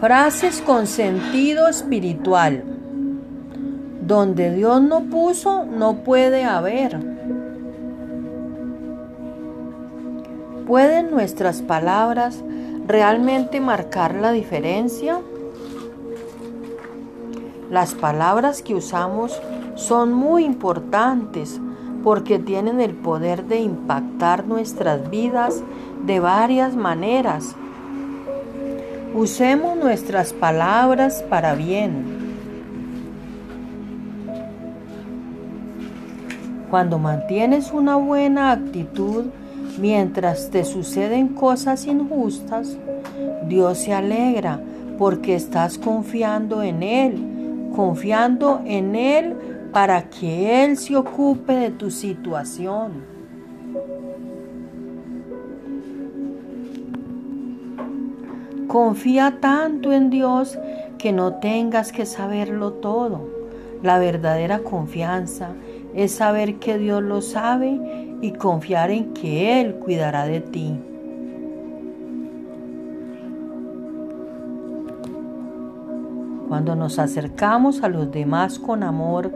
Frases 0.00 0.62
con 0.62 0.86
sentido 0.86 1.68
espiritual. 1.68 2.64
Donde 4.00 4.54
Dios 4.54 4.80
no 4.80 5.02
puso, 5.10 5.66
no 5.66 5.96
puede 6.04 6.44
haber. 6.44 6.98
¿Pueden 10.66 11.10
nuestras 11.10 11.60
palabras 11.60 12.42
realmente 12.86 13.60
marcar 13.60 14.14
la 14.14 14.32
diferencia? 14.32 15.20
Las 17.70 17.94
palabras 17.94 18.62
que 18.62 18.74
usamos 18.74 19.38
son 19.74 20.14
muy 20.14 20.44
importantes 20.44 21.60
porque 22.02 22.38
tienen 22.38 22.80
el 22.80 22.94
poder 22.94 23.44
de 23.44 23.60
impactar 23.60 24.46
nuestras 24.46 25.10
vidas 25.10 25.62
de 26.06 26.20
varias 26.20 26.74
maneras. 26.74 27.54
Usemos 29.14 29.76
nuestras 29.76 30.32
palabras 30.32 31.24
para 31.28 31.54
bien. 31.54 32.04
Cuando 36.70 37.00
mantienes 37.00 37.72
una 37.72 37.96
buena 37.96 38.52
actitud 38.52 39.24
mientras 39.80 40.50
te 40.50 40.64
suceden 40.64 41.28
cosas 41.28 41.86
injustas, 41.86 42.78
Dios 43.48 43.78
se 43.78 43.92
alegra 43.92 44.60
porque 44.96 45.34
estás 45.34 45.76
confiando 45.76 46.62
en 46.62 46.84
Él, 46.84 47.70
confiando 47.74 48.62
en 48.64 48.94
Él 48.94 49.34
para 49.72 50.08
que 50.08 50.64
Él 50.64 50.76
se 50.76 50.94
ocupe 50.94 51.54
de 51.54 51.70
tu 51.70 51.90
situación. 51.90 53.19
Confía 58.70 59.38
tanto 59.40 59.92
en 59.92 60.10
Dios 60.10 60.56
que 60.96 61.10
no 61.12 61.34
tengas 61.40 61.90
que 61.90 62.06
saberlo 62.06 62.74
todo. 62.74 63.28
La 63.82 63.98
verdadera 63.98 64.60
confianza 64.60 65.48
es 65.92 66.12
saber 66.12 66.60
que 66.60 66.78
Dios 66.78 67.02
lo 67.02 67.20
sabe 67.20 67.80
y 68.20 68.30
confiar 68.30 68.92
en 68.92 69.12
que 69.12 69.60
Él 69.60 69.74
cuidará 69.74 70.24
de 70.24 70.40
ti. 70.40 70.78
Cuando 76.46 76.76
nos 76.76 77.00
acercamos 77.00 77.82
a 77.82 77.88
los 77.88 78.12
demás 78.12 78.60
con 78.60 78.84
amor, 78.84 79.32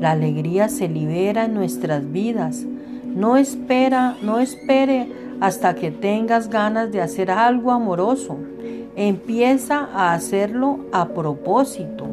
la 0.00 0.12
alegría 0.12 0.70
se 0.70 0.88
libera 0.88 1.44
en 1.44 1.52
nuestras 1.52 2.10
vidas. 2.10 2.64
No 3.04 3.36
espera, 3.36 4.16
no 4.22 4.38
espere 4.38 5.12
hasta 5.40 5.74
que 5.74 5.90
tengas 5.90 6.48
ganas 6.48 6.90
de 6.90 7.02
hacer 7.02 7.30
algo 7.30 7.72
amoroso. 7.72 8.38
Empieza 8.96 9.88
a 9.94 10.12
hacerlo 10.12 10.80
a 10.92 11.08
propósito. 11.08 12.08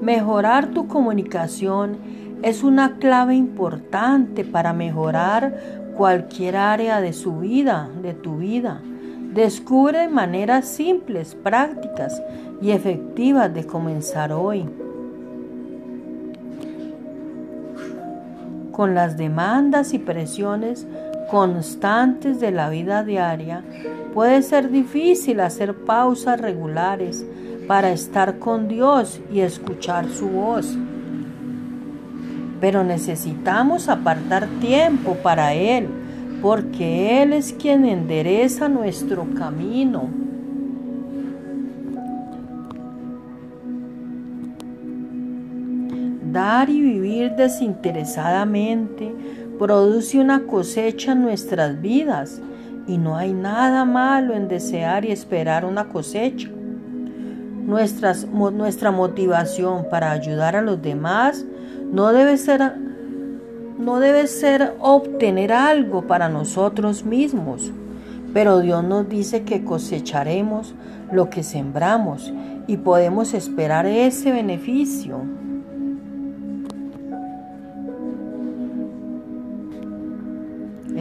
Mejorar 0.00 0.68
tu 0.68 0.86
comunicación 0.86 1.96
es 2.42 2.62
una 2.62 2.98
clave 2.98 3.34
importante 3.34 4.44
para 4.44 4.72
mejorar 4.72 5.82
cualquier 5.96 6.56
área 6.56 7.00
de 7.00 7.12
su 7.12 7.40
vida, 7.40 7.88
de 8.02 8.14
tu 8.14 8.36
vida. 8.36 8.80
Descubre 9.34 10.08
maneras 10.08 10.66
simples, 10.66 11.34
prácticas 11.34 12.22
y 12.62 12.70
efectivas 12.70 13.52
de 13.52 13.66
comenzar 13.66 14.32
hoy. 14.32 14.68
Con 18.72 18.94
las 18.94 19.16
demandas 19.16 19.92
y 19.92 19.98
presiones 19.98 20.86
constantes 21.30 22.40
de 22.40 22.50
la 22.50 22.68
vida 22.70 23.02
diaria, 23.04 23.62
puede 24.14 24.42
ser 24.42 24.70
difícil 24.70 25.40
hacer 25.40 25.74
pausas 25.74 26.40
regulares 26.40 27.24
para 27.66 27.90
estar 27.90 28.38
con 28.38 28.68
Dios 28.68 29.20
y 29.32 29.40
escuchar 29.40 30.08
su 30.08 30.28
voz. 30.28 30.76
Pero 32.60 32.84
necesitamos 32.84 33.88
apartar 33.88 34.46
tiempo 34.60 35.14
para 35.22 35.52
Él 35.54 35.88
porque 36.40 37.22
Él 37.22 37.32
es 37.32 37.52
quien 37.52 37.84
endereza 37.84 38.68
nuestro 38.68 39.26
camino. 39.34 40.08
Dar 46.32 46.68
y 46.68 46.80
vivir 46.82 47.32
desinteresadamente 47.32 49.12
produce 49.58 50.18
una 50.18 50.46
cosecha 50.46 51.12
en 51.12 51.22
nuestras 51.22 51.80
vidas 51.80 52.40
y 52.86 52.98
no 52.98 53.16
hay 53.16 53.32
nada 53.32 53.84
malo 53.84 54.34
en 54.34 54.48
desear 54.48 55.04
y 55.04 55.12
esperar 55.12 55.64
una 55.64 55.88
cosecha. 55.88 56.48
nuestra 57.66 58.90
motivación 58.90 59.86
para 59.90 60.12
ayudar 60.12 60.56
a 60.56 60.62
los 60.62 60.80
demás 60.80 61.44
no 61.92 62.12
debe 62.12 62.36
ser 62.36 62.60
no 63.78 64.00
debe 64.00 64.26
ser 64.26 64.74
obtener 64.80 65.52
algo 65.52 66.06
para 66.06 66.28
nosotros 66.28 67.04
mismos, 67.04 67.70
pero 68.32 68.60
Dios 68.60 68.82
nos 68.82 69.08
dice 69.08 69.42
que 69.42 69.64
cosecharemos 69.64 70.74
lo 71.12 71.28
que 71.28 71.42
sembramos 71.42 72.32
y 72.66 72.78
podemos 72.78 73.34
esperar 73.34 73.86
ese 73.86 74.32
beneficio. 74.32 75.20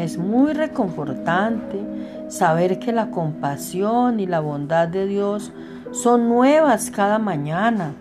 Es 0.06 0.20
muy 0.20 0.54
reconfortante 0.54 1.80
saber 2.28 2.78
que 2.78 2.92
la 2.92 3.10
compasión 3.10 4.20
y 4.20 4.28
la 4.28 4.40
bondad 4.40 4.88
de 4.88 5.08
Dios 5.08 5.52
son 5.94 6.30
nuevas 6.30 6.92
cada 6.92 7.18
mañana 7.18 7.94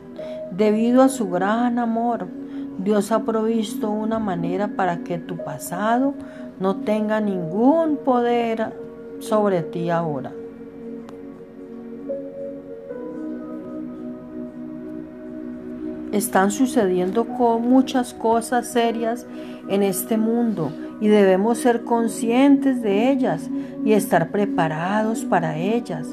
debido 0.51 1.01
a 1.01 1.09
su 1.09 1.31
gran 1.31 1.79
amor 1.79 2.27
Dios 2.77 3.11
ha 3.11 3.25
provisto 3.25 3.91
una 3.91 4.19
manera 4.19 4.69
para 4.69 4.99
que 4.99 5.17
tu 5.17 5.39
pasado 5.39 6.13
no 6.61 6.77
tenga 6.77 7.23
ningún 7.23 7.97
poder 7.97 8.75
sobre 9.21 9.63
ti 9.63 9.89
ahora. 9.89 10.31
Están 16.15 16.53
sucediendo 16.53 17.25
muchas 17.59 18.15
cosas 18.15 18.69
serias 18.69 19.27
en 19.69 19.83
este 19.83 20.17
mundo 20.17 20.71
y 21.01 21.09
debemos 21.09 21.59
ser 21.59 21.83
conscientes 21.83 22.81
de 22.83 23.11
ellas 23.11 23.51
y 23.85 23.95
estar 23.95 24.31
preparados 24.31 25.25
para 25.25 25.59
ellas. 25.59 26.07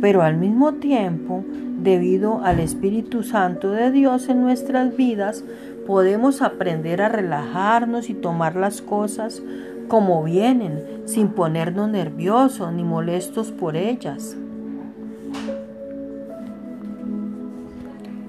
Pero 0.00 0.22
al 0.22 0.38
mismo 0.38 0.74
tiempo, 0.74 1.44
debido 1.80 2.42
al 2.42 2.58
Espíritu 2.58 3.22
Santo 3.22 3.70
de 3.70 3.92
Dios 3.92 4.28
en 4.28 4.42
nuestras 4.42 4.96
vidas, 4.96 5.44
podemos 5.86 6.42
aprender 6.42 7.00
a 7.00 7.08
relajarnos 7.08 8.10
y 8.10 8.14
tomar 8.14 8.56
las 8.56 8.82
cosas 8.82 9.40
como 9.86 10.24
vienen, 10.24 10.82
sin 11.04 11.28
ponernos 11.28 11.88
nerviosos 11.88 12.72
ni 12.72 12.82
molestos 12.82 13.52
por 13.52 13.76
ellas. 13.76 14.36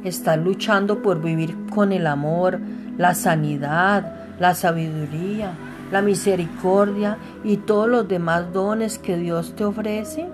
Estás 0.06 0.38
luchando 0.38 1.02
por 1.02 1.22
vivir 1.22 1.54
con 1.74 1.92
el 1.92 2.08
amor, 2.08 2.60
la 2.98 3.14
sanidad, 3.14 4.38
la 4.40 4.56
sabiduría, 4.56 5.52
la 5.92 6.02
misericordia 6.02 7.18
y 7.44 7.58
todos 7.58 7.90
los 7.90 8.08
demás 8.08 8.54
dones 8.54 8.98
que 8.98 9.18
Dios 9.18 9.54
te 9.58 9.66
ofrece. 9.66 10.28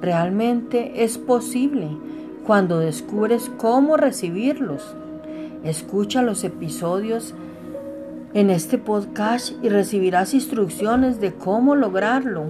Realmente 0.00 1.04
es 1.04 1.18
posible 1.18 1.90
cuando 2.46 2.78
descubres 2.78 3.50
cómo 3.58 3.98
recibirlos 3.98 4.96
Escucha 5.66 6.22
los 6.22 6.44
episodios 6.44 7.34
en 8.34 8.50
este 8.50 8.78
podcast 8.78 9.52
y 9.64 9.68
recibirás 9.68 10.32
instrucciones 10.32 11.20
de 11.20 11.34
cómo 11.34 11.74
lograrlo. 11.74 12.44